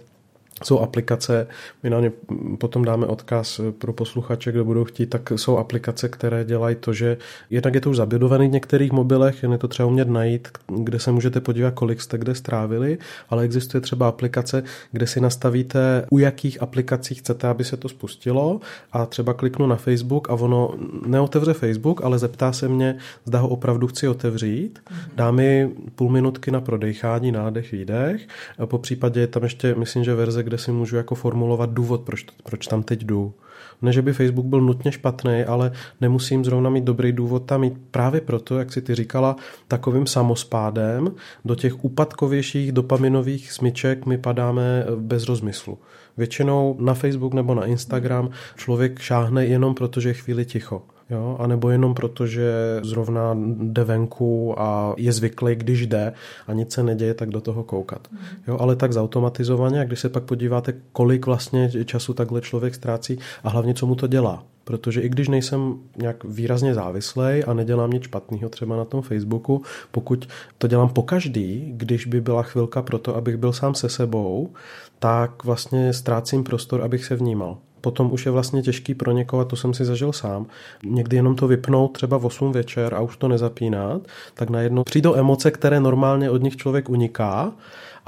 jsou 0.64 0.78
aplikace, 0.78 1.46
my 1.82 1.90
na 1.90 2.00
ně 2.00 2.12
potom 2.58 2.84
dáme 2.84 3.06
odkaz 3.06 3.60
pro 3.78 3.92
posluchače, 3.92 4.52
kdo 4.52 4.64
budou 4.64 4.84
chtít, 4.84 5.06
tak 5.06 5.32
jsou 5.36 5.56
aplikace, 5.58 6.08
které 6.08 6.44
dělají 6.44 6.76
to, 6.76 6.92
že 6.92 7.16
jednak 7.50 7.74
je 7.74 7.80
to 7.80 7.90
už 7.90 7.96
zabudovaný 7.96 8.48
v 8.48 8.52
některých 8.52 8.92
mobilech, 8.92 9.42
jen 9.42 9.52
je 9.52 9.58
to 9.58 9.68
třeba 9.68 9.86
umět 9.86 10.08
najít, 10.08 10.48
kde 10.66 10.98
se 10.98 11.12
můžete 11.12 11.40
podívat, 11.40 11.74
kolik 11.74 12.00
jste 12.00 12.18
kde 12.18 12.34
strávili, 12.34 12.98
ale 13.28 13.42
existuje 13.42 13.80
třeba 13.80 14.08
aplikace, 14.08 14.62
kde 14.92 15.06
si 15.06 15.20
nastavíte, 15.20 16.06
u 16.10 16.18
jakých 16.18 16.62
aplikací 16.62 17.14
chcete, 17.14 17.48
aby 17.48 17.64
se 17.64 17.76
to 17.76 17.88
spustilo 17.88 18.60
a 18.92 19.06
třeba 19.06 19.34
kliknu 19.34 19.66
na 19.66 19.76
Facebook 19.76 20.30
a 20.30 20.34
ono 20.34 20.74
neotevře 21.06 21.52
Facebook, 21.52 22.04
ale 22.04 22.18
zeptá 22.18 22.52
se 22.52 22.68
mě, 22.68 22.96
zda 23.24 23.38
ho 23.38 23.48
opravdu 23.48 23.86
chci 23.86 24.08
otevřít, 24.08 24.78
dá 25.14 25.30
mi 25.30 25.70
půl 25.94 26.10
minutky 26.10 26.50
na 26.50 26.60
prodejchání, 26.60 27.32
nádech, 27.32 27.72
výdech, 27.72 28.26
po 28.64 28.78
případě 28.78 29.20
je 29.20 29.26
tam 29.26 29.42
ještě, 29.42 29.74
myslím, 29.74 30.04
že 30.04 30.14
verze, 30.14 30.42
kde 30.50 30.58
si 30.58 30.72
můžu 30.72 30.96
jako 30.96 31.14
formulovat 31.14 31.70
důvod, 31.70 32.00
proč, 32.00 32.26
proč 32.42 32.66
tam 32.66 32.82
teď 32.82 33.04
jdu. 33.04 33.34
Ne, 33.82 33.92
že 33.92 34.02
by 34.02 34.12
Facebook 34.12 34.46
byl 34.46 34.60
nutně 34.60 34.92
špatný, 34.92 35.44
ale 35.44 35.72
nemusím 36.00 36.44
zrovna 36.44 36.70
mít 36.70 36.84
dobrý 36.84 37.12
důvod 37.12 37.44
tam 37.44 37.60
mít 37.60 37.74
právě 37.90 38.20
proto, 38.20 38.58
jak 38.58 38.72
si 38.72 38.82
ty 38.82 38.94
říkala, 38.94 39.36
takovým 39.68 40.06
samospádem 40.06 41.14
do 41.44 41.54
těch 41.54 41.84
úpadkovějších 41.84 42.72
dopaminových 42.72 43.52
smyček 43.52 44.06
my 44.06 44.18
padáme 44.18 44.84
bez 44.96 45.24
rozmyslu. 45.24 45.78
Většinou 46.16 46.76
na 46.80 46.94
Facebook 46.94 47.34
nebo 47.34 47.54
na 47.54 47.64
Instagram 47.64 48.30
člověk 48.56 48.98
šáhne 48.98 49.46
jenom 49.46 49.74
proto, 49.74 50.00
že 50.00 50.08
je 50.08 50.14
chvíli 50.14 50.44
ticho. 50.44 50.82
Jo? 51.10 51.36
A 51.38 51.46
nebo 51.46 51.70
jenom 51.70 51.94
proto, 51.94 52.26
že 52.26 52.52
zrovna 52.82 53.36
jde 53.60 53.84
venku 53.84 54.60
a 54.60 54.94
je 54.96 55.12
zvyklý, 55.12 55.54
když 55.54 55.86
jde 55.86 56.12
a 56.46 56.52
nic 56.52 56.72
se 56.72 56.82
neděje, 56.82 57.14
tak 57.14 57.30
do 57.30 57.40
toho 57.40 57.64
koukat. 57.64 58.08
Jo? 58.48 58.56
Ale 58.60 58.76
tak 58.76 58.92
zautomatizovaně, 58.92 59.80
a 59.80 59.84
když 59.84 60.00
se 60.00 60.08
pak 60.08 60.24
podíváte, 60.24 60.74
kolik 60.92 61.26
vlastně 61.26 61.84
času 61.84 62.14
takhle 62.14 62.40
člověk 62.40 62.74
ztrácí 62.74 63.18
a 63.44 63.48
hlavně, 63.48 63.74
co 63.74 63.86
mu 63.86 63.94
to 63.94 64.06
dělá. 64.06 64.44
Protože 64.64 65.00
i 65.00 65.08
když 65.08 65.28
nejsem 65.28 65.74
nějak 65.96 66.24
výrazně 66.24 66.74
závislej 66.74 67.44
a 67.46 67.54
nedělám 67.54 67.90
nic 67.90 68.02
špatného 68.02 68.48
třeba 68.48 68.76
na 68.76 68.84
tom 68.84 69.02
Facebooku, 69.02 69.62
pokud 69.90 70.28
to 70.58 70.66
dělám 70.66 70.88
po 70.88 71.02
každý, 71.02 71.72
když 71.76 72.06
by 72.06 72.20
byla 72.20 72.42
chvilka 72.42 72.82
pro 72.82 72.98
to, 72.98 73.16
abych 73.16 73.36
byl 73.36 73.52
sám 73.52 73.74
se 73.74 73.88
sebou, 73.88 74.50
tak 74.98 75.44
vlastně 75.44 75.92
ztrácím 75.92 76.44
prostor, 76.44 76.82
abych 76.82 77.04
se 77.04 77.16
vnímal 77.16 77.56
potom 77.80 78.12
už 78.12 78.26
je 78.26 78.32
vlastně 78.32 78.62
těžký 78.62 78.94
pro 78.94 79.12
někoho, 79.12 79.42
a 79.42 79.44
to 79.44 79.56
jsem 79.56 79.74
si 79.74 79.84
zažil 79.84 80.12
sám, 80.12 80.46
někdy 80.84 81.16
jenom 81.16 81.36
to 81.36 81.48
vypnout 81.48 81.92
třeba 81.92 82.18
v 82.18 82.26
8 82.26 82.52
večer 82.52 82.94
a 82.94 83.00
už 83.00 83.16
to 83.16 83.28
nezapínat, 83.28 84.02
tak 84.34 84.50
najednou 84.50 84.84
přijdou 84.84 85.14
emoce, 85.14 85.50
které 85.50 85.80
normálně 85.80 86.30
od 86.30 86.42
nich 86.42 86.56
člověk 86.56 86.88
uniká 86.88 87.52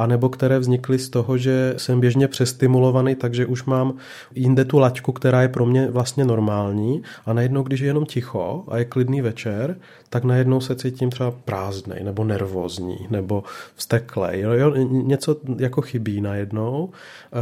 anebo 0.02 0.28
které 0.28 0.59
vznikly 0.59 0.99
z 0.99 1.09
toho, 1.09 1.38
že 1.38 1.75
jsem 1.76 2.00
běžně 2.00 2.28
přestimulovaný, 2.28 3.14
takže 3.14 3.47
už 3.47 3.64
mám 3.64 3.94
jinde 4.35 4.64
tu 4.64 4.78
laťku, 4.78 5.12
která 5.12 5.42
je 5.42 5.49
pro 5.49 5.66
mě 5.66 5.90
vlastně 5.90 6.25
normální 6.25 7.02
a 7.26 7.32
najednou, 7.32 7.62
když 7.62 7.80
je 7.80 7.87
jenom 7.87 8.06
ticho 8.06 8.64
a 8.68 8.78
je 8.78 8.85
klidný 8.85 9.21
večer, 9.21 9.76
tak 10.11 10.25
najednou 10.25 10.61
se 10.61 10.75
cítím 10.75 11.11
třeba 11.11 11.30
prázdnej 11.30 12.04
nebo 12.04 12.25
nervózní 12.25 13.06
nebo 13.11 13.44
vsteklej. 13.75 14.40
Jo, 14.40 14.52
jo, 14.52 14.76
něco 14.87 15.37
jako 15.59 15.82
chybí 15.82 16.21
najednou, 16.21 16.90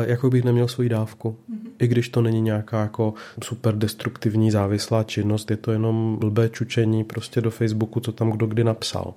jako 0.00 0.30
bych 0.30 0.44
neměl 0.44 0.68
svou 0.68 0.88
dávku. 0.88 1.30
Mm-hmm. 1.30 1.70
I 1.78 1.86
když 1.86 2.08
to 2.08 2.22
není 2.22 2.40
nějaká 2.40 2.82
jako 2.82 3.14
super 3.44 3.74
destruktivní 3.74 4.50
závislá 4.50 5.04
činnost, 5.04 5.50
je 5.50 5.56
to 5.56 5.72
jenom 5.72 6.16
blbé 6.20 6.48
čučení 6.48 7.04
prostě 7.04 7.40
do 7.40 7.50
Facebooku, 7.50 8.00
co 8.00 8.12
tam 8.12 8.30
kdo 8.30 8.46
kdy 8.46 8.64
napsal 8.64 9.14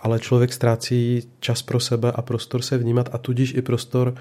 ale 0.00 0.18
člověk 0.18 0.52
ztrácí 0.52 1.22
čas 1.40 1.62
pro 1.62 1.80
sebe 1.80 2.12
a 2.12 2.22
prostor 2.22 2.62
se 2.62 2.77
vnímat 2.78 3.08
a 3.12 3.18
tudíž 3.18 3.54
i 3.54 3.62
prostor 3.62 4.14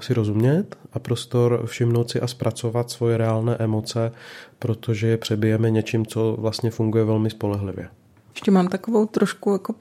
si 0.00 0.14
rozumět 0.14 0.76
a 0.92 0.98
prostor 0.98 1.62
všimnout 1.66 2.10
si 2.10 2.20
a 2.20 2.26
zpracovat 2.26 2.90
svoje 2.90 3.16
reálné 3.16 3.56
emoce, 3.58 4.12
protože 4.58 5.06
je 5.06 5.16
přebijeme 5.16 5.70
něčím, 5.70 6.06
co 6.06 6.36
vlastně 6.38 6.70
funguje 6.70 7.04
velmi 7.04 7.30
spolehlivě. 7.30 7.88
Ještě 8.34 8.50
mám 8.50 8.68
takovou 8.68 9.06
trošku 9.06 9.52
jako 9.52 9.74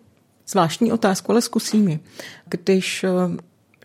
zvláštní 0.48 0.92
otázku, 0.92 1.32
ale 1.32 1.42
zkusím 1.42 1.88
ji. 1.88 2.00
Když 2.50 3.04
eh, 3.04 3.10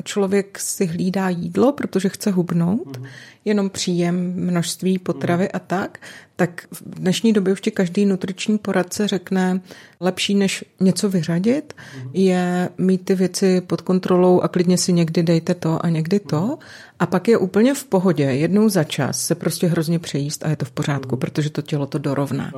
člověk 0.04 0.58
si 0.58 0.86
hlídá 0.86 1.28
jídlo, 1.28 1.72
protože 1.72 2.08
chce 2.08 2.30
hubnout, 2.30 2.96
mm-hmm. 2.96 3.06
jenom 3.44 3.70
příjem 3.70 4.32
množství 4.36 4.98
potravy 4.98 5.44
mm-hmm. 5.44 5.56
a 5.56 5.58
tak, 5.58 5.98
tak 6.36 6.66
v 6.70 7.00
dnešní 7.00 7.32
době 7.32 7.52
už 7.52 7.60
ti 7.60 7.70
každý 7.70 8.06
nutriční 8.06 8.58
poradce 8.58 9.08
řekne, 9.08 9.60
lepší 10.00 10.34
než 10.34 10.64
něco 10.80 11.08
vyřadit, 11.08 11.74
mm-hmm. 11.74 12.10
je 12.12 12.68
mít 12.78 13.04
ty 13.04 13.14
věci 13.14 13.60
pod 13.60 13.80
kontrolou 13.80 14.40
a 14.40 14.48
klidně 14.48 14.78
si 14.78 14.92
někdy 14.92 15.22
dejte 15.22 15.54
to 15.54 15.84
a 15.84 15.88
někdy 15.88 16.20
to. 16.20 16.40
Mm-hmm. 16.40 16.58
A 17.00 17.06
pak 17.06 17.28
je 17.28 17.38
úplně 17.38 17.74
v 17.74 17.84
pohodě, 17.84 18.22
jednou 18.22 18.68
za 18.68 18.84
čas 18.84 19.26
se 19.26 19.34
prostě 19.34 19.66
hrozně 19.66 19.98
přejíst 19.98 20.44
a 20.44 20.48
je 20.48 20.56
to 20.56 20.64
v 20.64 20.70
pořádku, 20.70 21.16
mm-hmm. 21.16 21.18
protože 21.18 21.50
to 21.50 21.62
tělo 21.62 21.86
to 21.86 21.98
dorovná. 21.98 22.52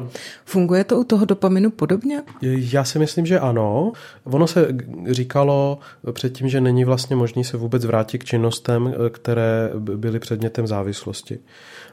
Funguje 0.44 0.84
to 0.84 0.98
u 0.98 1.04
toho 1.04 1.24
dopaminu 1.24 1.70
podobně? 1.70 2.22
Já 2.42 2.84
si 2.84 2.98
myslím, 2.98 3.26
že 3.26 3.40
ano. 3.40 3.92
Ono 4.24 4.46
se 4.46 4.68
říkalo 5.10 5.78
předtím, 6.12 6.48
že 6.48 6.60
není 6.60 6.84
vlastně 6.84 7.16
možné 7.16 7.44
se 7.44 7.56
vůbec 7.56 7.84
vrátit 7.84 8.18
k 8.18 8.24
činnostem, 8.24 8.94
které 9.12 9.70
byly 9.78 10.18
předmětem 10.18 10.66
závislosti 10.66 11.38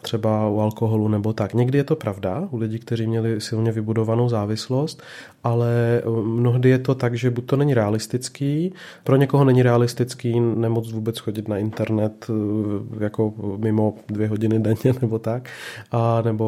třeba 0.08 0.50
u 0.50 0.60
alkoholu 0.60 1.08
nebo 1.08 1.34
tak. 1.34 1.54
Někdy 1.54 1.78
je 1.78 1.84
to 1.84 1.96
pravda 1.96 2.48
u 2.52 2.58
lidí, 2.58 2.80
kteří 2.80 3.08
měli 3.08 3.42
silně 3.42 3.72
vybudovanou 3.72 4.30
závislost, 4.30 5.04
ale 5.44 5.70
eh, 6.00 6.10
mnohdy 6.10 6.70
je 6.70 6.80
to 6.80 6.96
tak, 6.96 7.16
že 7.16 7.30
buď 7.30 7.46
to 7.46 7.56
není 7.56 7.74
realistický, 7.74 8.74
pro 9.04 9.16
někoho 9.16 9.44
není 9.44 9.64
realistický 9.64 10.40
nemoc 10.40 10.92
vůbec 10.92 11.20
chodit 11.20 11.48
na 11.48 11.58
internet 11.58 12.26
eh, 12.30 13.04
jako 13.04 13.34
mimo 13.58 13.96
dvě 14.08 14.28
hodiny 14.28 14.60
denně 14.60 14.96
nebo 15.02 15.20
tak, 15.20 15.50
a 15.92 16.22
nebo 16.22 16.46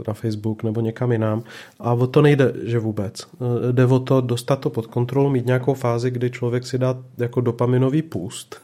eh, 0.00 0.02
na 0.08 0.14
Facebook 0.14 0.62
nebo 0.62 0.80
někam 0.80 1.12
jinam. 1.12 1.42
A 1.80 1.92
o 1.92 2.06
to 2.06 2.22
nejde, 2.22 2.52
že 2.62 2.78
vůbec. 2.78 3.26
Jde 3.72 3.86
o 3.86 3.98
to 3.98 4.20
dostat 4.20 4.56
to 4.56 4.70
pod 4.70 4.86
kontrolu, 4.86 5.30
mít 5.30 5.46
nějakou 5.46 5.74
fázi, 5.74 6.10
kdy 6.10 6.30
člověk 6.30 6.66
si 6.66 6.78
dá 6.78 6.96
jako 7.18 7.40
dopaminový 7.40 8.02
půst, 8.02 8.60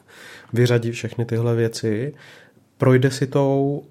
vyřadí 0.53 0.91
všechny 0.93 1.25
tyhle 1.25 1.55
věci, 1.55 2.15
projde 2.79 3.11
si 3.11 3.27
tou 3.27 3.83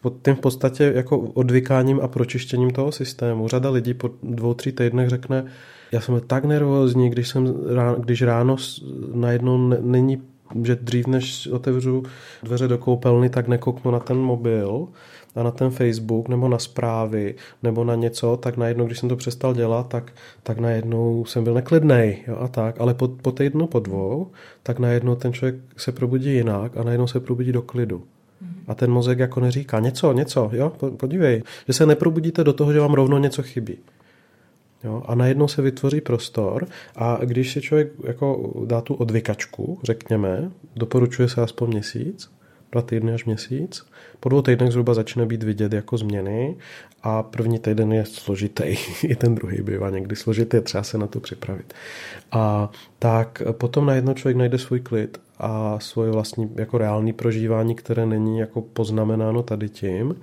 pod 0.00 0.14
tím 0.24 0.34
v 0.34 0.40
podstatě 0.40 0.92
jako 0.96 1.18
odvykáním 1.18 2.00
a 2.00 2.08
pročištěním 2.08 2.70
toho 2.70 2.92
systému. 2.92 3.48
Řada 3.48 3.70
lidí 3.70 3.94
po 3.94 4.10
dvou, 4.22 4.54
tři 4.54 4.72
týdnech 4.72 5.08
řekne, 5.08 5.44
já 5.92 6.00
jsem 6.00 6.20
tak 6.26 6.44
nervózní, 6.44 7.10
když, 7.10 7.28
jsem, 7.28 7.54
když 7.98 8.22
ráno 8.22 8.56
najednou 9.14 9.58
není 9.80 10.22
že 10.64 10.76
dřív 10.76 11.06
než 11.06 11.46
otevřu 11.46 12.02
dveře 12.42 12.68
do 12.68 12.78
koupelny, 12.78 13.30
tak 13.30 13.48
nekouknu 13.48 13.90
na 13.90 14.00
ten 14.00 14.16
mobil 14.16 14.88
a 15.34 15.42
na 15.42 15.50
ten 15.50 15.70
Facebook 15.70 16.28
nebo 16.28 16.48
na 16.48 16.58
zprávy 16.58 17.34
nebo 17.62 17.84
na 17.84 17.94
něco, 17.94 18.36
tak 18.36 18.56
najednou, 18.56 18.86
když 18.86 18.98
jsem 18.98 19.08
to 19.08 19.16
přestal 19.16 19.54
dělat, 19.54 19.88
tak, 19.88 20.12
tak 20.42 20.58
najednou 20.58 21.24
jsem 21.24 21.44
byl 21.44 21.54
neklidnej 21.54 22.24
jo, 22.28 22.36
a 22.40 22.48
tak, 22.48 22.80
ale 22.80 22.94
po, 22.94 23.08
po 23.08 23.32
týdnu, 23.32 23.66
po 23.66 23.80
dvou, 23.80 24.30
tak 24.62 24.78
najednou 24.78 25.14
ten 25.14 25.32
člověk 25.32 25.56
se 25.76 25.92
probudí 25.92 26.34
jinak 26.34 26.76
a 26.76 26.82
najednou 26.82 27.06
se 27.06 27.20
probudí 27.20 27.52
do 27.52 27.62
klidu. 27.62 28.02
A 28.66 28.74
ten 28.74 28.90
mozek 28.90 29.18
jako 29.18 29.40
neříká 29.40 29.80
něco, 29.80 30.12
něco, 30.12 30.50
jo, 30.52 30.72
podívej, 30.96 31.42
že 31.66 31.72
se 31.72 31.86
neprobudíte 31.86 32.44
do 32.44 32.52
toho, 32.52 32.72
že 32.72 32.80
vám 32.80 32.94
rovno 32.94 33.18
něco 33.18 33.42
chybí. 33.42 33.78
Jo, 34.84 35.02
a 35.06 35.14
najednou 35.14 35.48
se 35.48 35.62
vytvoří 35.62 36.00
prostor 36.00 36.66
a 36.96 37.18
když 37.24 37.52
si 37.52 37.60
člověk 37.60 37.92
jako 38.04 38.52
dá 38.66 38.80
tu 38.80 38.94
odvykačku, 38.94 39.80
řekněme, 39.82 40.50
doporučuje 40.76 41.28
se 41.28 41.42
aspoň 41.42 41.68
měsíc, 41.68 42.30
dva 42.72 42.82
týdny 42.82 43.12
až 43.12 43.24
měsíc. 43.24 43.86
Po 44.20 44.28
dvou 44.28 44.42
týdnech 44.42 44.70
zhruba 44.70 44.94
začne 44.94 45.26
být 45.26 45.42
vidět 45.42 45.72
jako 45.72 45.98
změny 45.98 46.56
a 47.02 47.22
první 47.22 47.58
týden 47.58 47.92
je 47.92 48.04
složitý, 48.04 48.64
i 49.02 49.16
ten 49.16 49.34
druhý 49.34 49.62
bývá 49.62 49.90
někdy 49.90 50.16
složitý, 50.16 50.60
třeba 50.60 50.82
se 50.82 50.98
na 50.98 51.06
to 51.06 51.20
připravit. 51.20 51.74
A 52.32 52.70
tak 52.98 53.42
potom 53.52 53.86
najednou 53.86 54.14
člověk 54.14 54.36
najde 54.36 54.58
svůj 54.58 54.80
klid 54.80 55.20
a 55.38 55.78
svoje 55.80 56.10
vlastní 56.10 56.50
jako 56.56 56.78
reální 56.78 57.12
prožívání, 57.12 57.74
které 57.74 58.06
není 58.06 58.38
jako 58.38 58.60
poznamenáno 58.60 59.42
tady 59.42 59.68
tím. 59.68 60.14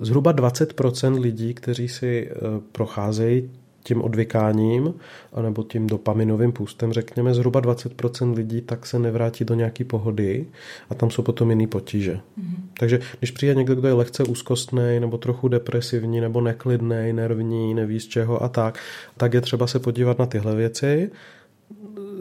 Zhruba 0.00 0.32
20% 0.32 1.20
lidí, 1.20 1.54
kteří 1.54 1.88
si 1.88 2.30
e, 2.30 2.34
procházejí 2.72 3.50
tím 3.84 4.02
odvykáním 4.02 4.94
nebo 5.42 5.62
tím 5.62 5.86
dopaminovým 5.86 6.52
půstem, 6.52 6.92
řekněme, 6.92 7.34
zhruba 7.34 7.60
20% 7.60 8.34
lidí 8.34 8.60
tak 8.60 8.86
se 8.86 8.98
nevrátí 8.98 9.44
do 9.44 9.54
nějaké 9.54 9.84
pohody 9.84 10.46
a 10.90 10.94
tam 10.94 11.10
jsou 11.10 11.22
potom 11.22 11.50
jiný 11.50 11.66
potíže. 11.66 12.14
Mm-hmm. 12.14 12.56
Takže 12.78 13.00
když 13.18 13.30
přijde 13.30 13.54
někdo, 13.54 13.74
kdo 13.74 13.88
je 13.88 13.94
lehce 13.94 14.24
úzkostný 14.24 15.00
nebo 15.00 15.18
trochu 15.18 15.48
depresivní 15.48 16.20
nebo 16.20 16.40
neklidný, 16.40 17.12
nervní, 17.12 17.74
neví 17.74 18.00
z 18.00 18.06
čeho 18.06 18.42
a 18.42 18.48
tak, 18.48 18.78
tak 19.16 19.34
je 19.34 19.40
třeba 19.40 19.66
se 19.66 19.78
podívat 19.78 20.18
na 20.18 20.26
tyhle 20.26 20.54
věci 20.54 21.10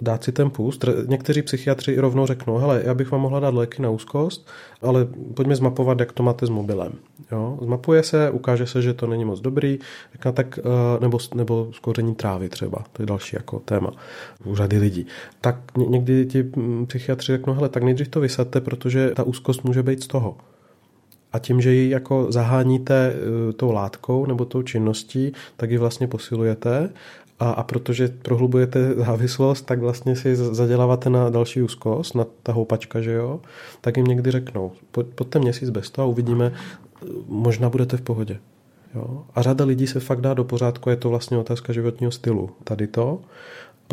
dát 0.01 0.23
si 0.23 0.31
ten 0.31 0.49
půst. 0.49 0.85
Někteří 1.07 1.41
psychiatři 1.41 1.95
rovnou 1.97 2.25
řeknou, 2.25 2.57
hele, 2.57 2.81
já 2.85 2.93
bych 2.93 3.11
vám 3.11 3.21
mohla 3.21 3.39
dát 3.39 3.53
léky 3.53 3.81
na 3.81 3.89
úzkost, 3.89 4.47
ale 4.81 5.07
pojďme 5.33 5.55
zmapovat, 5.55 5.99
jak 5.99 6.11
to 6.11 6.23
máte 6.23 6.45
s 6.45 6.49
mobilem. 6.49 6.93
Jo? 7.31 7.59
Zmapuje 7.61 8.03
se, 8.03 8.31
ukáže 8.31 8.65
se, 8.65 8.81
že 8.81 8.93
to 8.93 9.07
není 9.07 9.25
moc 9.25 9.39
dobrý, 9.41 9.79
tak, 10.33 10.59
eh, 10.59 10.99
nebo, 11.01 11.17
nebo 11.35 11.69
skoření 11.71 12.15
trávy 12.15 12.49
třeba, 12.49 12.83
to 12.93 13.01
je 13.01 13.05
další 13.05 13.35
jako 13.35 13.59
téma 13.59 13.91
u 14.45 14.55
řady 14.55 14.77
lidí. 14.77 15.07
Tak 15.41 15.55
někdy 15.77 16.25
ti 16.25 16.43
mm, 16.43 16.85
psychiatři 16.85 17.31
řeknou, 17.31 17.53
hele, 17.53 17.69
tak 17.69 17.83
nejdřív 17.83 18.07
to 18.07 18.19
vysadte, 18.19 18.61
protože 18.61 19.09
ta 19.09 19.23
úzkost 19.23 19.63
může 19.63 19.83
být 19.83 20.03
z 20.03 20.07
toho. 20.07 20.37
A 21.33 21.39
tím, 21.39 21.61
že 21.61 21.73
ji 21.73 21.89
jako 21.89 22.27
zaháníte 22.29 23.13
eh, 23.13 23.53
tou 23.53 23.71
látkou 23.71 24.25
nebo 24.25 24.45
tou 24.45 24.61
činností, 24.61 25.33
tak 25.57 25.71
ji 25.71 25.77
vlastně 25.77 26.07
posilujete 26.07 26.89
a, 27.39 27.51
a 27.51 27.63
protože 27.63 28.07
prohlubujete 28.07 28.93
závislost, 28.93 29.61
tak 29.61 29.79
vlastně 29.79 30.15
si 30.15 30.35
zaděláváte 30.35 31.09
na 31.09 31.29
další 31.29 31.61
úzkost, 31.61 32.15
na 32.15 32.25
ta 32.43 32.51
houpačka, 32.51 33.01
že 33.01 33.11
jo, 33.11 33.41
tak 33.81 33.97
jim 33.97 34.05
někdy 34.05 34.31
řeknou, 34.31 34.71
pojďte 34.91 35.39
měsíc 35.39 35.69
bez 35.69 35.89
toho 35.89 36.07
a 36.07 36.09
uvidíme, 36.09 36.53
možná 37.27 37.69
budete 37.69 37.97
v 37.97 38.01
pohodě. 38.01 38.39
Jo? 38.95 39.23
A 39.35 39.41
řada 39.41 39.65
lidí 39.65 39.87
se 39.87 39.99
fakt 39.99 40.21
dá 40.21 40.33
do 40.33 40.43
pořádku, 40.43 40.89
je 40.89 40.95
to 40.95 41.09
vlastně 41.09 41.37
otázka 41.37 41.73
životního 41.73 42.11
stylu. 42.11 42.49
Tady 42.63 42.87
to. 42.87 43.19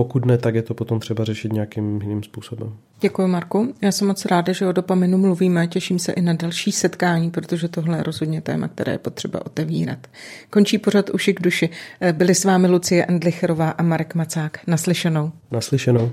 Pokud 0.01 0.25
ne, 0.25 0.39
tak 0.39 0.55
je 0.55 0.63
to 0.63 0.75
potom 0.75 1.01
třeba 1.01 1.25
řešit 1.25 1.53
nějakým 1.53 2.01
jiným 2.03 2.23
způsobem. 2.23 2.73
Děkuji, 3.01 3.29
Marku. 3.29 3.75
Já 3.83 3.93
jsem 3.93 4.09
moc 4.09 4.25
ráda, 4.25 4.53
že 4.53 4.67
o 4.67 4.73
dopaminu 4.73 5.19
mluvíme 5.19 5.63
a 5.63 5.67
těším 5.67 5.99
se 5.99 6.13
i 6.13 6.21
na 6.21 6.33
další 6.33 6.73
setkání, 6.73 7.31
protože 7.31 7.69
tohle 7.69 7.99
je 7.99 8.03
rozhodně 8.03 8.41
téma, 8.41 8.69
které 8.69 8.93
je 8.93 8.99
potřeba 8.99 9.47
otevírat. 9.47 9.99
Končí 10.51 10.79
pořad 10.79 11.11
Uši 11.11 11.35
k 11.35 11.43
duši. 11.43 11.71
Byli 12.13 12.35
s 12.35 12.45
vámi 12.45 12.69
Lucie 12.69 13.05
Endlicherová 13.05 13.71
a 13.71 13.83
Marek 13.83 14.15
Macák. 14.15 14.59
Naslyšenou. 14.67 15.33
Naslyšenou. 15.51 16.11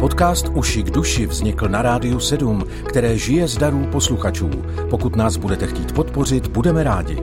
Podcast 0.00 0.48
Uši 0.48 0.82
k 0.82 0.90
duši 0.90 1.26
vznikl 1.26 1.68
na 1.68 1.82
Rádiu 1.82 2.20
7, 2.20 2.64
které 2.88 3.18
žije 3.18 3.48
z 3.48 3.56
darů 3.56 3.86
posluchačů. 3.92 4.50
Pokud 4.90 5.16
nás 5.16 5.36
budete 5.36 5.66
chtít 5.66 5.92
podpořit, 5.92 6.48
budeme 6.48 6.82
rádi. 6.82 7.16